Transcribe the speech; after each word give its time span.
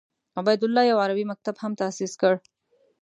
عبیدالله 0.39 0.83
یو 0.87 1.01
عربي 1.03 1.25
مکتب 1.31 1.55
هم 1.61 1.71
تاسیس 1.81 2.13
کړ. 2.21 2.33